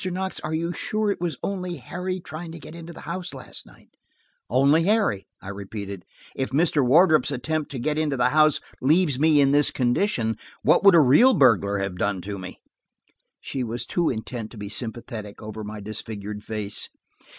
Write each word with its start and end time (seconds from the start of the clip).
Knox, 0.03 0.39
are 0.39 0.55
you 0.55 0.73
sure 0.73 1.11
it 1.11 1.21
was 1.21 1.37
only 1.43 1.75
Harry 1.75 2.19
trying 2.19 2.51
to 2.53 2.59
get 2.59 2.73
into 2.73 2.91
the 2.91 3.01
house 3.01 3.35
last 3.35 3.67
night?" 3.67 3.89
"Only 4.49 4.85
Harry," 4.85 5.27
I 5.43 5.49
repeated. 5.49 6.05
"If 6.35 6.49
Mr. 6.49 6.83
Wardrop's 6.83 7.29
attempt 7.29 7.69
to 7.69 7.77
get 7.77 7.99
into 7.99 8.17
the 8.17 8.29
house 8.29 8.59
leaves 8.81 9.19
me 9.19 9.39
in 9.39 9.51
this 9.51 9.69
condition, 9.69 10.39
what 10.63 10.83
would 10.83 10.95
a 10.95 10.99
real 10.99 11.35
burglar 11.35 11.77
have 11.77 11.99
done 11.99 12.19
to 12.21 12.39
me!" 12.39 12.59
She 13.41 13.63
was 13.63 13.85
too 13.85 14.09
intent 14.09 14.49
to 14.49 14.57
be 14.57 14.69
sympathetic 14.69 15.39
over 15.39 15.63
my 15.63 15.79
disfigured 15.79 16.43
face. 16.43 16.89